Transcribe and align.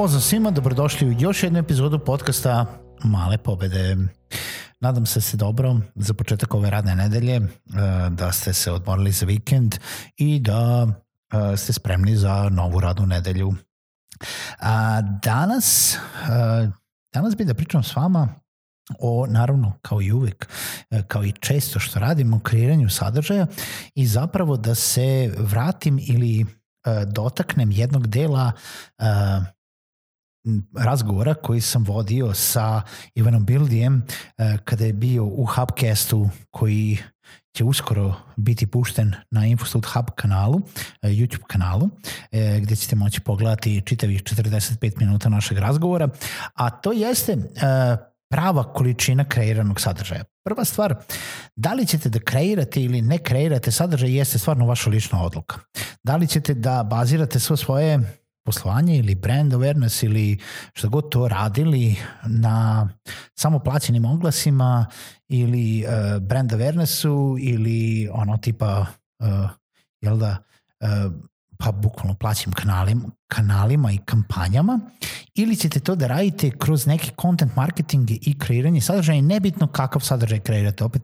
Pozdrav 0.00 0.22
svima, 0.22 0.50
dobrodošli 0.50 1.08
u 1.08 1.16
još 1.18 1.42
jednu 1.42 1.58
epizodu 1.58 1.98
podcasta 1.98 2.66
Male 3.04 3.38
pobede. 3.38 3.96
Nadam 4.80 5.06
se 5.06 5.20
se 5.20 5.36
dobro 5.36 5.76
za 5.94 6.14
početak 6.14 6.54
ove 6.54 6.70
radne 6.70 6.94
nedelje, 6.94 7.34
eh, 7.36 7.40
da 8.10 8.32
ste 8.32 8.52
se 8.52 8.72
odmorili 8.72 9.12
za 9.12 9.26
vikend 9.26 9.74
i 10.16 10.40
da 10.40 10.86
eh, 11.32 11.56
ste 11.56 11.72
spremni 11.72 12.16
za 12.16 12.48
novu 12.48 12.80
radnu 12.80 13.06
nedelju. 13.06 13.54
A 14.60 15.00
danas, 15.22 15.94
eh, 15.94 16.70
danas 17.14 17.36
bih 17.36 17.46
da 17.46 17.54
pričam 17.54 17.82
s 17.82 17.96
vama 17.96 18.28
o, 18.98 19.26
naravno, 19.28 19.72
kao 19.82 20.02
i 20.02 20.12
uvek, 20.12 20.48
kao 21.08 21.24
i 21.24 21.32
često 21.32 21.78
što 21.78 21.98
radimo, 21.98 22.40
kreiranju 22.40 22.90
sadržaja 22.90 23.46
i 23.94 24.06
zapravo 24.06 24.56
da 24.56 24.74
se 24.74 25.34
vratim 25.38 25.98
ili 26.02 26.46
dotaknem 27.06 27.70
jednog 27.70 28.06
dela 28.06 28.52
razgovora 30.76 31.34
koji 31.34 31.60
sam 31.60 31.84
vodio 31.84 32.34
sa 32.34 32.82
Ivanom 33.14 33.44
Bildijem 33.44 34.02
e, 34.38 34.56
kada 34.64 34.84
je 34.84 34.92
bio 34.92 35.24
u 35.24 35.46
Hubcastu 35.46 36.28
koji 36.50 36.98
će 37.56 37.64
uskoro 37.64 38.14
biti 38.36 38.66
pušten 38.66 39.14
na 39.30 39.46
Infostud 39.46 39.86
Hub 39.86 40.06
kanalu, 40.14 40.60
e, 41.02 41.08
YouTube 41.08 41.46
kanalu, 41.46 41.88
e, 42.32 42.60
gde 42.60 42.76
ćete 42.76 42.96
moći 42.96 43.20
pogledati 43.20 43.82
čitavih 43.86 44.22
45 44.22 44.98
minuta 44.98 45.28
našeg 45.28 45.58
razgovora, 45.58 46.08
a 46.54 46.70
to 46.70 46.92
jeste 46.92 47.36
prava 48.30 48.72
količina 48.72 49.24
kreiranog 49.24 49.80
sadržaja. 49.80 50.24
Prva 50.44 50.64
stvar, 50.64 50.94
da 51.56 51.72
li 51.72 51.86
ćete 51.86 52.08
da 52.08 52.20
kreirate 52.20 52.82
ili 52.82 53.02
ne 53.02 53.18
kreirate 53.18 53.70
sadržaj 53.70 54.16
jeste 54.16 54.38
stvarno 54.38 54.66
vaša 54.66 54.90
lična 54.90 55.22
odluka. 55.22 55.58
Da 56.04 56.16
li 56.16 56.26
ćete 56.26 56.54
da 56.54 56.82
bazirate 56.82 57.40
sve 57.40 57.56
svoje 57.56 58.19
poslovanje 58.50 58.98
ili 58.98 59.14
brand 59.14 59.52
awareness 59.52 60.04
ili 60.04 60.38
što 60.72 60.88
god 60.88 61.10
to 61.10 61.28
radili 61.28 61.96
na 62.26 62.88
samo 63.34 63.58
plaćenim 63.58 64.04
oglasima 64.04 64.86
ili 65.28 65.84
uh, 65.84 66.22
brand 66.22 66.52
awarenessu 66.52 67.38
ili 67.40 68.08
ono 68.12 68.36
tipa 68.36 68.86
uh, 69.18 69.50
jel 70.00 70.18
da 70.18 70.36
uh, 70.80 71.12
pa 71.58 71.72
bukvalno 71.72 72.14
plaćim 72.14 72.52
kanalima, 72.52 73.02
kanalima 73.28 73.92
i 73.92 73.98
kampanjama 73.98 74.80
ili 75.34 75.56
ćete 75.56 75.80
to 75.80 75.94
da 75.94 76.06
radite 76.06 76.50
kroz 76.50 76.86
neki 76.86 77.10
content 77.20 77.56
marketing 77.56 78.10
i 78.10 78.38
kreiranje 78.38 78.80
sadržaja 78.80 79.22
nebitno 79.22 79.66
kakav 79.66 80.00
sadržaj 80.00 80.40
kreirate. 80.40 80.84
Opet 80.84 81.02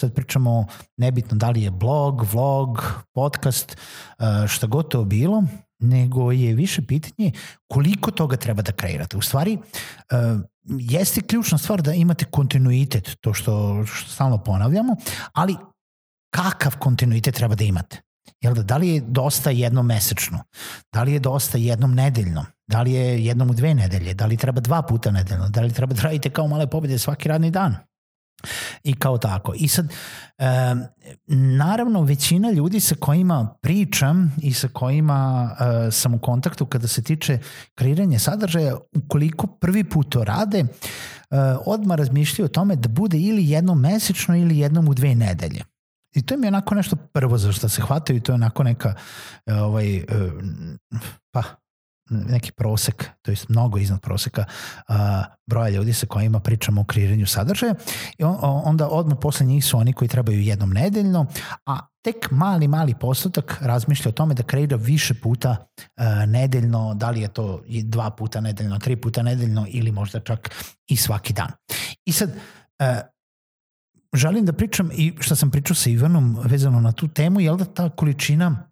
sad 0.00 0.14
pričamo 0.14 0.66
nebitno 0.96 1.36
da 1.36 1.50
li 1.50 1.62
je 1.62 1.70
blog, 1.70 2.26
vlog, 2.32 2.94
podcast, 3.14 3.76
šta 4.48 4.66
god 4.66 4.90
to 4.90 5.04
bilo, 5.04 5.44
nego 5.80 6.32
je 6.32 6.54
više 6.54 6.82
pitanje 6.82 7.32
koliko 7.68 8.10
toga 8.10 8.36
treba 8.36 8.62
da 8.62 8.72
kreirate. 8.72 9.16
U 9.16 9.22
stvari, 9.22 9.58
uh, 9.58 10.40
jeste 10.64 11.20
ključna 11.20 11.58
stvar 11.58 11.82
da 11.82 11.94
imate 11.94 12.24
kontinuitet, 12.24 13.16
to 13.20 13.34
što, 13.34 13.84
što 13.86 14.10
stalno 14.10 14.38
ponavljamo, 14.38 14.96
ali 15.32 15.56
kakav 16.30 16.78
kontinuitet 16.78 17.34
treba 17.34 17.54
da 17.54 17.64
imate? 17.64 18.00
Jel 18.40 18.54
da, 18.54 18.62
da 18.62 18.76
li 18.76 18.88
je 18.88 19.00
dosta 19.00 19.50
jednom 19.50 19.86
mesečno? 19.86 20.44
Da 20.92 21.02
li 21.02 21.12
je 21.12 21.18
dosta 21.18 21.58
jednom 21.58 21.94
nedeljno? 21.94 22.46
Da 22.66 22.82
li 22.82 22.92
je 22.92 23.24
jednom 23.24 23.50
u 23.50 23.54
dve 23.54 23.74
nedelje? 23.74 24.14
Da 24.14 24.26
li 24.26 24.36
treba 24.36 24.60
dva 24.60 24.82
puta 24.82 25.10
nedeljno? 25.10 25.48
Da 25.48 25.60
li 25.60 25.72
treba 25.72 25.94
da 25.94 26.02
radite 26.02 26.30
kao 26.30 26.48
male 26.48 26.66
pobede 26.66 26.98
svaki 26.98 27.28
radni 27.28 27.50
dan? 27.50 27.76
I 28.84 28.94
kao 28.94 29.18
tako. 29.18 29.52
I 29.56 29.68
sad, 29.68 29.92
e, 30.38 30.44
naravno, 31.56 32.02
većina 32.02 32.50
ljudi 32.50 32.80
sa 32.80 32.94
kojima 32.94 33.54
pričam 33.60 34.36
i 34.42 34.52
sa 34.52 34.68
kojima 34.68 35.50
e, 35.60 35.90
sam 35.90 36.14
u 36.14 36.18
kontaktu 36.18 36.66
kada 36.66 36.88
se 36.88 37.02
tiče 37.02 37.38
kreiranja 37.74 38.18
sadržaja, 38.18 38.76
ukoliko 38.96 39.46
prvi 39.46 39.84
put 39.84 40.08
to 40.08 40.24
rade, 40.24 40.58
e, 40.58 40.66
odmah 41.66 41.98
razmišljaju 41.98 42.44
o 42.44 42.48
tome 42.48 42.76
da 42.76 42.88
bude 42.88 43.18
ili 43.18 43.50
jednom 43.50 43.80
mesečno 43.80 44.36
ili 44.36 44.58
jednom 44.58 44.88
u 44.88 44.94
dve 44.94 45.14
nedelje. 45.14 45.64
I 46.14 46.22
to 46.22 46.36
mi 46.36 46.46
je 46.46 46.48
onako 46.48 46.74
nešto 46.74 46.96
prvo 46.96 47.38
za 47.38 47.52
što 47.52 47.68
se 47.68 47.82
hvataju 47.82 48.20
to 48.20 48.32
je 48.32 48.34
onako 48.34 48.62
neka 48.62 48.94
ovaj, 49.46 50.04
pa 51.30 51.42
neki 52.10 52.52
prosek, 52.52 53.10
to 53.22 53.30
je 53.30 53.36
mnogo 53.48 53.78
iznad 53.78 54.00
proseka 54.00 54.44
uh, 54.88 54.94
broja 55.46 55.68
ljudi 55.68 55.92
sa 55.92 56.06
kojima 56.06 56.40
pričamo 56.40 56.80
o 56.80 56.84
kreiranju 56.84 57.26
sadržaja 57.26 57.74
i 58.18 58.24
on, 58.24 58.36
onda 58.42 58.88
odmah 58.88 59.18
posle 59.20 59.46
njih 59.46 59.64
su 59.64 59.78
oni 59.78 59.92
koji 59.92 60.08
trebaju 60.08 60.40
jednom 60.40 60.70
nedeljno, 60.70 61.26
a 61.66 61.78
tek 62.02 62.30
mali, 62.30 62.68
mali 62.68 62.94
postotak 62.94 63.58
razmišlja 63.60 64.08
o 64.08 64.12
tome 64.12 64.34
da 64.34 64.42
kreira 64.42 64.76
više 64.76 65.14
puta 65.14 65.56
uh, 65.76 66.04
nedeljno, 66.26 66.94
da 66.94 67.10
li 67.10 67.20
je 67.20 67.28
to 67.28 67.62
dva 67.68 68.10
puta 68.10 68.40
nedeljno, 68.40 68.78
tri 68.78 68.96
puta 68.96 69.22
nedeljno 69.22 69.66
ili 69.68 69.92
možda 69.92 70.20
čak 70.20 70.50
i 70.86 70.96
svaki 70.96 71.32
dan. 71.32 71.50
I 72.04 72.12
sad, 72.12 72.30
uh, 72.30 72.86
želim 74.14 74.44
da 74.46 74.52
pričam 74.52 74.90
i 74.92 75.14
što 75.20 75.36
sam 75.36 75.50
pričao 75.50 75.74
sa 75.74 75.90
Ivanom 75.90 76.38
vezano 76.44 76.80
na 76.80 76.92
tu 76.92 77.08
temu, 77.08 77.40
je 77.40 77.56
da 77.56 77.64
ta 77.64 77.88
količina 77.90 78.69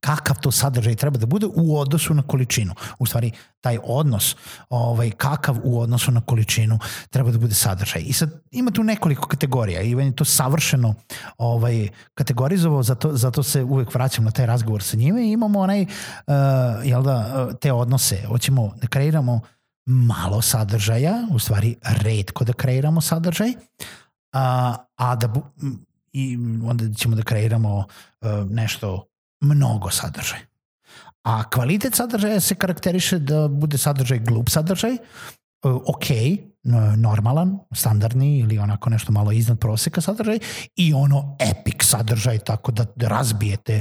kakav 0.00 0.36
to 0.40 0.50
sadržaj 0.50 0.94
treba 0.94 1.18
da 1.18 1.26
bude 1.26 1.46
u 1.46 1.78
odnosu 1.78 2.14
na 2.14 2.22
količinu. 2.22 2.74
U 2.98 3.06
stvari, 3.06 3.32
taj 3.60 3.78
odnos, 3.84 4.36
ovaj, 4.68 5.10
kakav 5.10 5.56
u 5.64 5.80
odnosu 5.80 6.10
na 6.10 6.20
količinu 6.20 6.78
treba 7.10 7.30
da 7.30 7.38
bude 7.38 7.54
sadržaj. 7.54 8.02
I 8.06 8.12
sad 8.12 8.30
ima 8.50 8.70
tu 8.70 8.84
nekoliko 8.84 9.28
kategorija. 9.28 9.82
Ivan 9.82 10.06
je 10.06 10.16
to 10.16 10.24
savršeno 10.24 10.94
ovaj, 11.38 11.88
kategorizovao, 12.14 12.82
zato, 12.82 13.16
zato 13.16 13.42
se 13.42 13.62
uvek 13.62 13.94
vraćam 13.94 14.24
na 14.24 14.30
taj 14.30 14.46
razgovor 14.46 14.82
sa 14.82 14.96
njime 14.96 15.22
i 15.22 15.32
imamo 15.32 15.60
onaj, 15.60 15.82
uh, 15.82 15.86
jel 16.84 17.02
da, 17.02 17.48
te 17.60 17.72
odnose. 17.72 18.22
Hoćemo 18.28 18.72
da 18.76 18.86
kreiramo 18.86 19.40
malo 19.86 20.42
sadržaja, 20.42 21.14
u 21.30 21.38
stvari 21.38 21.76
redko 21.82 22.44
da 22.44 22.52
kreiramo 22.52 23.00
sadržaj, 23.00 23.52
a, 24.32 24.76
a 24.96 25.16
da 25.16 25.28
bu, 25.28 25.42
i 26.12 26.38
onda 26.64 26.94
ćemo 26.94 27.16
da 27.16 27.22
kreiramo 27.22 27.76
uh, 27.76 28.50
nešto 28.50 29.06
mnogo 29.46 29.90
sadržaja. 29.90 30.42
A 31.22 31.50
kvalitet 31.50 31.94
sadržaja 31.94 32.40
se 32.40 32.54
karakteriše 32.54 33.18
da 33.18 33.48
bude 33.48 33.78
sadržaj 33.78 34.18
glup 34.18 34.48
sadržaj, 34.48 34.92
e, 34.92 34.98
ok, 35.62 36.06
normalan, 36.96 37.58
standardni 37.74 38.38
ili 38.38 38.58
onako 38.58 38.90
nešto 38.90 39.12
malo 39.12 39.32
iznad 39.32 39.58
proseka 39.58 40.00
sadržaj 40.00 40.38
i 40.76 40.94
ono 40.94 41.36
epic 41.40 41.84
sadržaj 41.84 42.38
tako 42.38 42.72
da 42.72 42.86
razbijete 42.96 43.80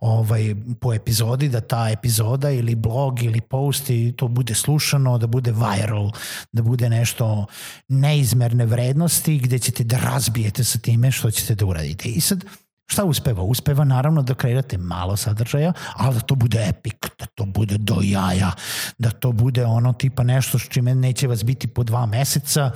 ovaj, 0.00 0.54
po 0.80 0.94
epizodi, 0.94 1.48
da 1.48 1.60
ta 1.60 1.90
epizoda 1.90 2.50
ili 2.50 2.74
blog 2.74 3.22
ili 3.22 3.40
post 3.40 3.90
i 3.90 4.14
to 4.16 4.28
bude 4.28 4.54
slušano, 4.54 5.18
da 5.18 5.26
bude 5.26 5.52
viral, 5.52 6.10
da 6.52 6.62
bude 6.62 6.90
nešto 6.90 7.46
neizmerne 7.88 8.66
vrednosti 8.66 9.38
gde 9.38 9.58
ćete 9.58 9.84
da 9.84 9.98
razbijete 9.98 10.64
sa 10.64 10.78
time 10.78 11.12
što 11.12 11.30
ćete 11.30 11.54
da 11.54 11.66
uradite. 11.66 12.08
I 12.08 12.20
sad, 12.20 12.44
Šta 12.86 13.04
uspeva? 13.04 13.42
Uspeva 13.42 13.84
naravno 13.84 14.22
da 14.22 14.34
kreirate 14.34 14.78
malo 14.78 15.16
sadržaja, 15.16 15.72
ali 15.94 16.14
da 16.14 16.20
to 16.20 16.34
bude 16.34 16.66
epik, 16.68 17.10
da 17.18 17.26
to 17.26 17.44
bude 17.44 17.78
do 17.78 17.96
jaja, 18.02 18.52
da 18.98 19.10
to 19.10 19.32
bude 19.32 19.64
ono 19.64 19.92
tipa 19.92 20.22
nešto 20.22 20.58
s 20.58 20.68
čime 20.68 20.94
neće 20.94 21.28
vas 21.28 21.44
biti 21.44 21.66
po 21.66 21.82
dva 21.82 22.06
meseca 22.06 22.70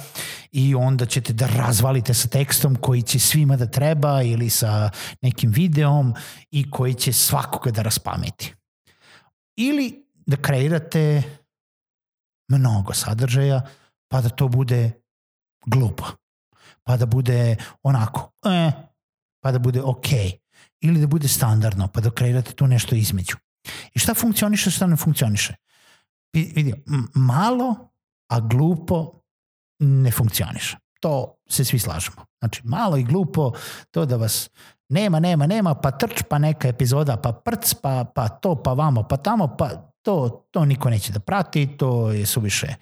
i 0.53 0.75
onda 0.75 1.07
ćete 1.07 1.33
da 1.33 1.47
razvalite 1.47 2.15
sa 2.15 2.29
tekstom 2.29 2.77
koji 2.77 3.03
će 3.03 3.19
svima 3.19 3.57
da 3.57 3.67
treba 3.67 4.23
ili 4.23 4.51
sa 4.51 4.91
nekim 5.23 5.51
videom 5.51 6.15
i 6.51 6.71
koji 6.71 6.95
će 6.95 7.13
svakoga 7.13 7.71
da 7.71 7.83
raspameti. 7.83 8.55
Ili 9.57 10.07
da 10.27 10.37
kreirate 10.37 11.23
mnogo 12.49 12.95
sadržaja 12.95 13.63
pa 14.09 14.21
da 14.21 14.29
to 14.29 14.49
bude 14.49 14.93
glupo, 15.67 16.05
pa 16.85 16.97
da 16.97 17.07
bude 17.07 17.57
onako, 17.83 18.31
eh, 18.45 18.73
pa 19.41 19.53
da 19.53 19.59
bude 19.59 19.83
ok. 19.83 20.09
ili 20.81 21.01
da 21.01 21.07
bude 21.07 21.29
standardno, 21.29 21.89
pa 21.89 22.01
da 22.01 22.11
kreirate 22.11 22.53
tu 22.53 22.67
nešto 22.67 22.95
između. 22.95 23.37
I 23.95 23.99
šta 23.99 24.15
funkcioniše, 24.15 24.71
šta 24.71 24.87
ne 24.87 24.97
funkcioniše? 24.97 25.55
Vidi, 26.33 26.75
malo, 27.15 27.91
a 28.29 28.41
glupo 28.41 29.21
ne 29.79 30.11
funkcioniše. 30.11 30.77
To 31.01 31.35
se 31.49 31.65
svi 31.65 31.79
slažemo. 31.79 32.25
Znači, 32.39 32.61
malo 32.65 32.97
i 32.97 33.05
glupo, 33.05 33.53
to 33.91 34.07
da 34.07 34.17
vas 34.17 34.51
nema, 34.89 35.21
nema, 35.21 35.47
nema, 35.47 35.75
pa 35.75 35.91
trč, 35.91 36.23
pa 36.31 36.39
neka 36.39 36.69
epizoda, 36.69 37.17
pa 37.17 37.33
prc, 37.33 37.75
pa, 37.75 38.05
pa 38.15 38.29
to, 38.29 38.63
pa 38.63 38.73
vamo, 38.73 39.03
pa 39.03 39.17
tamo, 39.17 39.57
pa 39.59 39.69
to, 40.03 40.47
to 40.51 40.65
niko 40.65 40.91
neće 40.91 41.13
da 41.13 41.21
prati, 41.21 41.77
to 41.77 42.11
je 42.11 42.27
suviše 42.27 42.75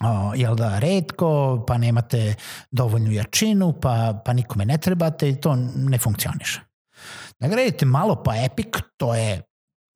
o, 0.00 0.34
jel 0.34 0.54
da, 0.56 0.78
redko, 0.78 1.64
pa 1.66 1.78
nemate 1.78 2.34
dovoljnu 2.70 3.12
jačinu, 3.12 3.72
pa, 3.80 4.22
pa 4.24 4.32
nikome 4.32 4.64
ne 4.64 4.78
trebate 4.78 5.28
i 5.28 5.40
to 5.40 5.56
ne 5.76 5.98
funkcioniše. 5.98 6.60
Nagradite 7.38 7.86
malo 7.86 8.22
pa 8.22 8.36
epic, 8.36 8.76
to 8.96 9.14
je, 9.14 9.42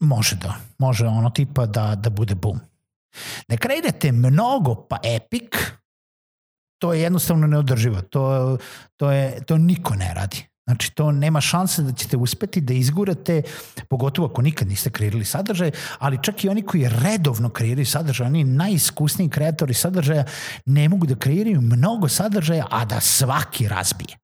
može 0.00 0.36
da, 0.36 0.56
može 0.78 1.06
ono 1.06 1.30
tipa 1.30 1.66
da, 1.66 1.94
da 1.94 2.10
bude 2.10 2.34
boom. 2.34 2.60
Ne 3.48 3.56
kreirate 3.56 4.12
mnogo 4.12 4.74
pa 4.74 4.98
epic, 5.02 5.52
to 6.78 6.92
je 6.92 7.02
jednostavno 7.02 7.46
neodrživo. 7.46 8.00
To, 8.02 8.56
to, 8.96 9.10
je, 9.10 9.44
to 9.44 9.58
niko 9.58 9.94
ne 9.94 10.14
radi. 10.14 10.49
Znači, 10.66 10.94
to 10.94 11.12
nema 11.12 11.40
šanse 11.40 11.82
da 11.82 11.92
ćete 11.92 12.16
uspeti 12.16 12.60
da 12.60 12.74
izgurate, 12.74 13.42
pogotovo 13.88 14.28
ako 14.28 14.42
nikad 14.42 14.68
niste 14.68 14.90
kreirali 14.90 15.24
sadržaj, 15.24 15.70
ali 15.98 16.22
čak 16.22 16.44
i 16.44 16.48
oni 16.48 16.62
koji 16.62 16.88
redovno 16.88 17.48
kreiraju 17.48 17.86
sadržaj, 17.86 18.26
oni 18.26 18.44
najiskusniji 18.44 19.28
kreatori 19.28 19.74
sadržaja 19.74 20.24
ne 20.66 20.88
mogu 20.88 21.06
da 21.06 21.14
kreiraju 21.14 21.60
mnogo 21.60 22.08
sadržaja, 22.08 22.66
a 22.70 22.84
da 22.84 23.00
svaki 23.00 23.68
razbije. 23.68 24.16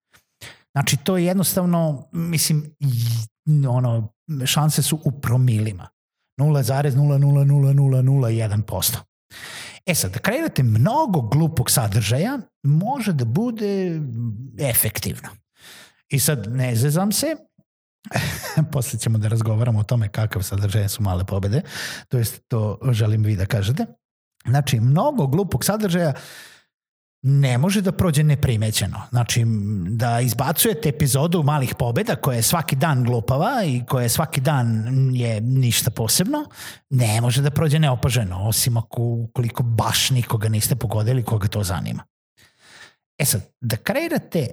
Znači, 0.72 0.96
to 0.96 1.16
je 1.16 1.24
jednostavno, 1.24 2.08
mislim, 2.12 2.76
ono, 3.68 4.12
šanse 4.46 4.82
su 4.82 5.00
u 5.04 5.20
promilima. 5.20 5.88
0,00001%. 6.40 8.96
E 9.86 9.94
sad, 9.94 10.12
da 10.12 10.18
kreirate 10.18 10.62
mnogo 10.62 11.20
glupog 11.20 11.70
sadržaja, 11.70 12.38
može 12.62 13.12
da 13.12 13.24
bude 13.24 14.00
efektivno. 14.58 15.28
I 16.08 16.18
sad, 16.18 16.46
ne 16.50 16.76
zezam 16.76 17.12
se, 17.12 17.36
posle 18.72 18.98
ćemo 18.98 19.18
da 19.18 19.28
razgovaramo 19.28 19.78
o 19.78 19.84
tome 19.84 20.08
kakav 20.08 20.42
sadržaj 20.42 20.88
su 20.88 21.02
male 21.02 21.24
pobede, 21.24 21.62
to 22.08 22.18
jest 22.18 22.48
to 22.48 22.78
želim 22.90 23.22
vi 23.22 23.36
da 23.36 23.46
kažete. 23.46 23.86
Znači, 24.48 24.80
mnogo 24.80 25.26
glupog 25.26 25.64
sadržaja 25.64 26.12
ne 27.22 27.58
može 27.58 27.80
da 27.80 27.92
prođe 27.92 28.22
neprimećeno. 28.22 29.02
Znači, 29.10 29.44
da 29.88 30.20
izbacujete 30.20 30.88
epizodu 30.88 31.42
malih 31.42 31.74
pobeda 31.78 32.16
koja 32.16 32.36
je 32.36 32.42
svaki 32.42 32.76
dan 32.76 33.04
glupava 33.04 33.64
i 33.64 33.82
koja 33.88 34.02
je 34.02 34.08
svaki 34.08 34.40
dan 34.40 34.86
je 35.14 35.40
ništa 35.40 35.90
posebno, 35.90 36.44
ne 36.90 37.20
može 37.20 37.42
da 37.42 37.50
prođe 37.50 37.78
neopaženo, 37.78 38.48
osim 38.48 38.76
ako 38.76 39.26
koliko 39.32 39.62
baš 39.62 40.10
nikoga 40.10 40.48
niste 40.48 40.76
pogodili 40.76 41.22
koga 41.22 41.48
to 41.48 41.62
zanima. 41.62 42.04
E 43.18 43.24
sad, 43.24 43.42
da 43.60 43.76
kreirate 43.76 44.48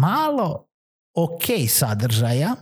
malo 0.00 0.66
ok 1.14 1.68
sadržaja, 1.68 2.56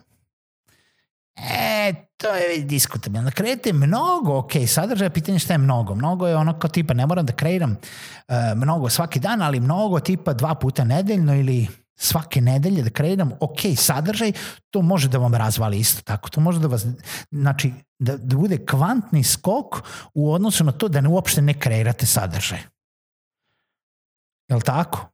e, 1.37 1.95
to 2.17 2.29
je 2.29 2.65
diskutabilno. 2.65 3.31
Kreirate 3.35 3.73
mnogo 3.73 4.39
ok 4.39 4.53
sadržaja, 4.67 5.11
pitanje 5.11 5.39
šta 5.39 5.55
je 5.55 5.59
mnogo. 5.59 5.95
Mnogo 5.95 6.27
je 6.27 6.37
ono 6.37 6.59
kao 6.59 6.71
tipa, 6.71 6.95
ne 6.95 7.07
moram 7.07 7.27
da 7.27 7.33
kreiram 7.33 7.71
uh, 7.71 8.35
mnogo 8.57 8.89
svaki 8.91 9.21
dan, 9.21 9.43
ali 9.43 9.61
mnogo 9.61 10.01
tipa 10.01 10.33
dva 10.33 10.55
puta 10.55 10.85
nedeljno 10.85 11.35
ili 11.35 11.69
svake 11.97 12.41
nedelje 12.41 12.83
da 12.83 12.91
kreiram 12.91 13.33
ok 13.41 13.59
sadržaj, 13.77 14.33
to 14.71 14.83
može 14.83 15.09
da 15.09 15.19
vam 15.19 15.35
razvali 15.35 15.79
isto 15.79 16.03
tako. 16.03 16.29
To 16.29 16.41
može 16.41 16.61
da 16.61 16.67
vas, 16.67 16.87
znači, 17.31 17.73
da, 17.99 18.17
da 18.17 18.37
bude 18.37 18.67
kvantni 18.67 19.25
skok 19.25 19.83
u 20.15 20.33
odnosu 20.33 20.65
na 20.65 20.73
to 20.73 20.89
da 20.89 21.01
ne 21.01 21.09
uopšte 21.09 21.43
ne 21.43 21.61
kreirate 21.61 22.07
sadržaj. 22.07 22.59
Je 24.49 24.57
li 24.57 24.63
tako? 24.63 25.09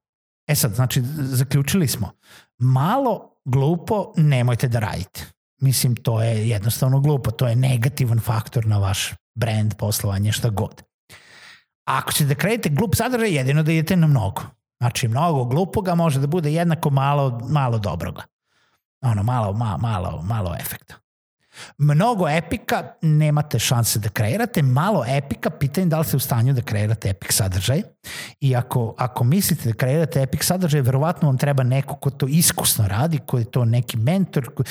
E 0.47 0.55
sad, 0.55 0.75
znači, 0.75 1.03
zaključili 1.17 1.89
smo. 1.89 2.11
Malo 2.59 3.41
glupo 3.45 4.13
nemojte 4.17 4.69
da 4.69 4.79
radite. 4.79 5.27
Mislim, 5.61 5.97
to 5.97 6.23
je 6.23 6.49
jednostavno 6.49 7.01
glupo. 7.01 7.31
To 7.31 7.47
je 7.47 7.57
negativan 7.57 8.21
faktor 8.21 8.67
na 8.67 8.79
vaš 8.79 9.13
brand, 9.35 9.75
poslovanje, 9.75 10.33
šta 10.33 10.51
god. 10.51 10.83
Ako 11.85 12.13
ćete 12.13 12.25
da 12.25 12.35
kredite 12.35 12.69
glup 12.69 12.95
sadržaj, 12.95 13.35
jedino 13.35 13.63
da 13.63 13.73
idete 13.73 13.97
na 13.97 14.07
mnogo. 14.07 14.43
Znači, 14.81 15.09
mnogo 15.09 15.45
glupoga 15.45 15.95
može 15.95 16.21
da 16.21 16.27
bude 16.27 16.53
jednako 16.53 16.91
malo, 16.91 17.41
malo 17.49 17.79
dobroga. 17.79 18.23
Ono, 19.03 19.23
malo, 19.23 19.53
malo, 19.53 19.79
malo, 19.79 20.23
malo 20.23 20.57
efekta. 20.61 20.95
Mnogo 21.79 22.29
epika 22.29 22.83
nemate 23.03 23.59
šanse 23.59 23.99
da 23.99 24.09
kreirate, 24.09 24.63
malo 24.63 25.05
epika, 25.09 25.51
pitanje 25.51 25.87
da 25.87 25.99
li 25.99 26.05
ste 26.05 26.17
u 26.17 26.21
stanju 26.21 26.53
da 26.53 26.63
kreirate 26.63 27.09
epik 27.09 27.33
sadržaj 27.33 27.83
i 28.41 28.57
ako, 28.57 28.95
ako 28.99 29.25
mislite 29.25 29.69
da 29.69 29.75
kreirate 29.75 30.23
epik 30.23 30.45
sadržaj, 30.45 30.81
verovatno 30.81 31.29
vam 31.29 31.39
treba 31.39 31.63
neko 31.63 31.97
ko 31.97 32.11
to 32.11 32.27
iskusno 32.27 32.89
radi, 32.89 33.19
ko 33.27 33.39
je 33.39 33.45
to 33.45 33.65
neki 33.65 33.97
mentor, 33.97 34.55
ko, 34.55 34.63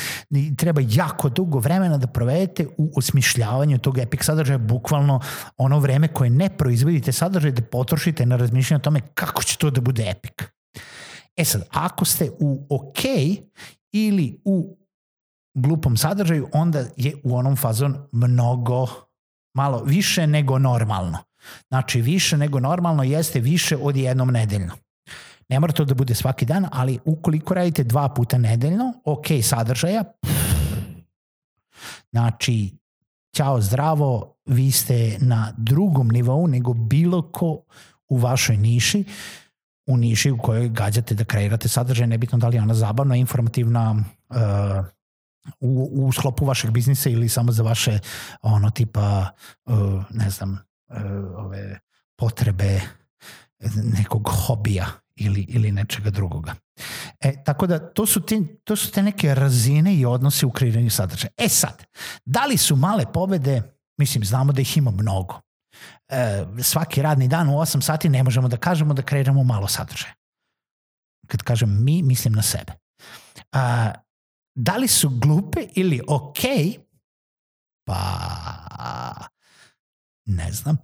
treba 0.58 0.82
jako 0.90 1.30
dugo 1.30 1.60
vremena 1.60 1.98
da 1.98 2.08
provedete 2.08 2.68
u 2.78 2.92
osmišljavanju 2.96 3.78
tog 3.78 3.98
epik 3.98 4.24
sadržaja, 4.24 4.58
bukvalno 4.58 5.20
ono 5.58 5.80
vreme 5.80 6.08
koje 6.08 6.30
ne 6.30 6.50
proizvodite 6.58 7.12
sadržaj 7.12 7.52
da 7.52 7.62
potrošite 7.62 8.26
na 8.26 8.36
razmišljanje 8.36 8.80
o 8.80 8.84
tome 8.84 9.02
kako 9.14 9.44
će 9.44 9.58
to 9.58 9.70
da 9.70 9.82
bude 9.82 10.10
epik. 10.10 10.54
E 11.36 11.46
sad, 11.46 11.64
ako 11.70 12.06
ste 12.06 12.30
u 12.40 12.68
ok 12.70 13.00
ili 13.92 14.42
u 14.46 14.83
glupom 15.54 15.98
sadržaju, 15.98 16.50
onda 16.54 16.86
je 16.98 17.16
u 17.24 17.36
onom 17.36 17.56
fazon 17.56 17.98
mnogo, 18.12 18.88
malo 19.54 19.84
više 19.84 20.28
nego 20.28 20.60
normalno. 20.60 21.18
Znači, 21.68 22.02
više 22.02 22.38
nego 22.38 22.60
normalno 22.60 23.04
jeste 23.04 23.40
više 23.40 23.78
od 23.78 23.96
jednom 23.96 24.32
nedeljno. 24.32 24.74
Ne 25.50 25.60
mora 25.60 25.74
to 25.74 25.86
da 25.86 25.94
bude 25.94 26.16
svaki 26.16 26.46
dan, 26.46 26.68
ali 26.72 27.00
ukoliko 27.06 27.54
radite 27.54 27.84
dva 27.84 28.10
puta 28.10 28.38
nedeljno, 28.38 28.94
ok 29.06 29.26
sadržaja, 29.44 30.04
znači, 32.12 32.78
ćao 33.36 33.62
zdravo, 33.62 34.36
vi 34.46 34.72
ste 34.72 35.18
na 35.22 35.54
drugom 35.58 36.08
nivou 36.08 36.48
nego 36.48 36.74
bilo 36.74 37.22
ko 37.32 37.64
u 38.10 38.18
vašoj 38.18 38.58
niši, 38.58 39.04
u 39.88 39.98
niši 39.98 40.32
u 40.32 40.38
kojoj 40.38 40.70
gađate 40.70 41.16
da 41.16 41.26
kreirate 41.26 41.68
sadržaj, 41.68 42.08
nebitno 42.08 42.38
da 42.38 42.48
li 42.48 42.56
je 42.56 42.62
ona 42.62 42.74
zabavna, 42.74 43.16
informativna, 43.16 43.96
uh, 44.30 44.38
u, 45.60 45.90
u 45.94 46.12
sklopu 46.12 46.46
vašeg 46.46 46.72
biznisa 46.72 47.10
ili 47.10 47.30
samo 47.30 47.52
za 47.52 47.64
vaše 47.64 48.00
ono 48.42 48.70
tipa 48.70 49.30
uh, 49.66 50.04
ne 50.10 50.30
znam 50.30 50.52
uh, 50.52 50.98
ove 51.38 51.80
potrebe 52.16 52.82
nekog 54.00 54.30
hobija 54.30 54.88
ili, 55.16 55.42
ili 55.42 55.72
nečega 55.72 56.10
drugoga. 56.10 56.56
E, 57.20 57.44
tako 57.44 57.68
da 57.68 57.94
to 57.94 58.06
su, 58.06 58.22
ti, 58.22 58.58
to 58.64 58.76
su 58.76 58.92
te 58.92 59.04
neke 59.04 59.36
razine 59.36 59.96
i 59.96 60.06
odnose 60.06 60.46
u 60.46 60.52
kreiranju 60.52 60.90
sadržaja. 60.90 61.32
E 61.38 61.50
sad, 61.50 61.84
da 62.26 62.46
li 62.46 62.58
su 62.58 62.76
male 62.76 63.06
pobede, 63.14 63.62
mislim, 63.98 64.26
znamo 64.26 64.54
da 64.54 64.62
ih 64.62 64.78
ima 64.78 64.92
mnogo. 64.92 65.42
E, 66.10 66.46
svaki 66.62 67.02
radni 67.02 67.28
dan 67.28 67.50
u 67.50 67.52
8 67.52 67.82
sati 67.82 68.10
ne 68.10 68.24
možemo 68.24 68.48
da 68.48 68.58
kažemo 68.58 68.94
da 68.94 69.02
kreiramo 69.02 69.44
malo 69.44 69.68
sadržaja. 69.68 70.14
Kad 71.28 71.44
kažem 71.44 71.84
mi, 71.84 72.04
mislim 72.04 72.34
na 72.34 72.42
sebe. 72.42 72.74
A, 73.52 73.92
da 74.56 74.78
li 74.78 74.88
su 74.88 75.10
glupe 75.10 75.60
ili 75.76 76.02
ok, 76.08 76.40
pa 77.86 78.00
ne 80.26 80.52
znam. 80.52 80.78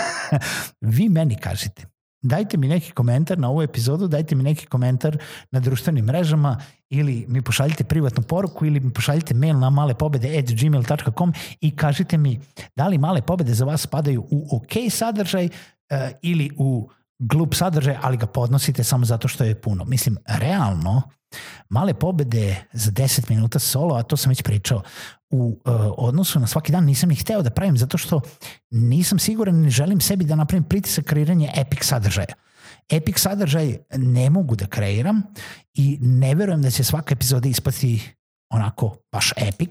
Vi 0.80 1.08
meni 1.08 1.36
kažite. 1.36 1.86
Dajte 2.22 2.56
mi 2.56 2.68
neki 2.68 2.92
komentar 2.92 3.38
na 3.38 3.48
ovu 3.50 3.62
epizodu, 3.62 4.08
dajte 4.08 4.34
mi 4.34 4.42
neki 4.42 4.66
komentar 4.66 5.18
na 5.50 5.60
društvenim 5.60 6.04
mrežama 6.04 6.60
ili 6.90 7.24
mi 7.28 7.42
pošaljite 7.42 7.84
privatnu 7.84 8.22
poruku 8.22 8.66
ili 8.66 8.80
mi 8.80 8.92
pošaljite 8.92 9.34
mail 9.34 9.58
na 9.58 9.70
malepobede.gmail.com 9.70 11.32
i 11.60 11.76
kažite 11.76 12.18
mi 12.18 12.40
da 12.76 12.88
li 12.88 12.98
male 12.98 13.22
pobede 13.22 13.54
za 13.54 13.64
vas 13.64 13.80
spadaju 13.80 14.26
u 14.30 14.56
ok 14.56 14.72
sadržaj 14.90 15.44
uh, 15.44 15.50
ili 16.22 16.50
u 16.56 16.90
glup 17.18 17.54
sadržaj, 17.54 17.96
ali 18.02 18.16
ga 18.16 18.26
podnosite 18.26 18.84
samo 18.84 19.04
zato 19.04 19.28
što 19.28 19.44
je 19.44 19.60
puno. 19.60 19.84
Mislim, 19.84 20.16
realno, 20.26 21.02
male 21.68 21.94
pobede 21.94 22.64
za 22.72 22.90
10 22.90 23.30
minuta 23.30 23.58
solo, 23.58 23.94
a 23.94 24.02
to 24.02 24.16
sam 24.16 24.30
već 24.30 24.42
pričao, 24.42 24.82
u 25.30 25.60
uh, 25.64 25.74
odnosu 25.96 26.40
na 26.40 26.46
svaki 26.46 26.72
dan 26.72 26.84
nisam 26.84 27.08
ni 27.08 27.14
hteo 27.14 27.42
da 27.42 27.50
pravim 27.50 27.78
zato 27.78 27.98
što 27.98 28.20
nisam 28.70 29.18
siguran 29.18 29.60
ne 29.60 29.70
želim 29.70 30.00
sebi 30.00 30.24
da 30.24 30.36
napravim 30.36 30.64
pritisak 30.64 31.04
kreiranja 31.04 31.50
epic 31.56 31.84
sadržaja. 31.84 32.34
Epic 32.90 33.18
sadržaj 33.18 33.78
ne 33.96 34.30
mogu 34.30 34.56
da 34.56 34.66
kreiram 34.66 35.22
i 35.74 35.98
ne 36.00 36.34
verujem 36.34 36.62
da 36.62 36.70
će 36.70 36.84
svaka 36.84 37.12
epizoda 37.14 37.48
ispati 37.48 38.14
onako 38.50 38.96
baš 39.12 39.32
epic, 39.36 39.70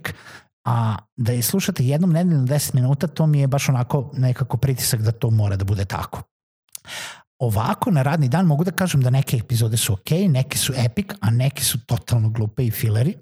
a 0.65 0.95
da 1.15 1.31
je 1.31 1.41
slušate 1.41 1.85
jednom 1.85 2.11
nedeljno 2.11 2.43
10 2.43 2.75
minuta, 2.75 3.07
to 3.07 3.27
mi 3.27 3.39
je 3.39 3.47
baš 3.47 3.69
onako 3.69 4.11
nekako 4.13 4.57
pritisak 4.57 5.01
da 5.01 5.11
to 5.11 5.29
mora 5.29 5.55
da 5.55 5.65
bude 5.65 5.85
tako. 5.85 6.21
Ovako 7.43 7.91
na 7.91 8.01
radni 8.01 8.29
dan 8.29 8.45
mogu 8.45 8.63
da 8.63 8.71
kažem 8.71 9.01
da 9.01 9.09
neke 9.09 9.37
epizode 9.37 9.77
su 9.77 9.93
ok, 9.93 10.11
neke 10.29 10.57
su 10.57 10.73
epic, 10.77 11.07
a 11.21 11.31
neke 11.31 11.63
su 11.63 11.85
totalno 11.85 12.29
glupe 12.29 12.65
i 12.65 12.71
fileri. 12.71 13.15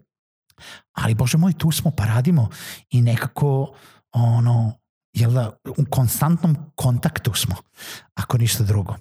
Ali, 0.93 1.15
bože 1.15 1.37
moj, 1.37 1.53
tu 1.53 1.71
smo, 1.71 1.91
pa 1.91 2.05
radimo 2.05 2.49
i 2.89 3.01
nekako, 3.01 3.73
ono, 4.11 4.73
jel 5.13 5.31
da, 5.31 5.51
u 5.77 5.85
konstantnom 5.89 6.57
kontaktu 6.75 7.33
smo, 7.33 7.55
ako 8.13 8.37
ništa 8.37 8.63
drugo. 8.63 8.95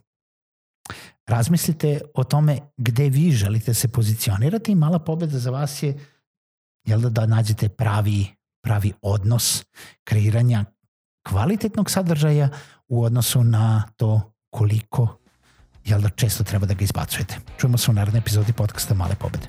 Razmislite 1.27 2.01
o 2.15 2.25
tome 2.25 2.59
gde 2.77 3.09
vi 3.09 3.33
želite 3.33 3.75
se 3.75 3.89
pozicionirati 3.89 4.73
i 4.73 4.75
mala 4.75 4.99
pobeda 4.99 5.39
za 5.39 5.51
vas 5.51 5.83
je 5.83 5.99
jel 6.85 7.01
da, 7.01 7.09
da 7.09 7.27
nađete 7.27 7.69
pravi, 7.69 8.27
pravi 8.65 8.93
odnos 9.03 9.65
kreiranja 10.05 10.65
kvalitetnog 11.29 11.91
sadržaja 11.91 12.49
u 12.89 13.03
odnosu 13.03 13.45
na 13.45 13.83
to 13.97 14.33
koliko 14.51 15.17
jel 15.85 16.01
da 16.01 16.09
često 16.09 16.45
treba 16.45 16.67
da 16.67 16.75
ga 16.75 16.85
izbacujete. 16.85 17.37
Čujemo 17.59 17.79
se 17.79 17.91
u 17.91 17.95
narednoj 17.95 18.19
epizodi 18.19 18.53
podcasta 18.53 18.95
Male 18.95 19.15
pobede. 19.15 19.47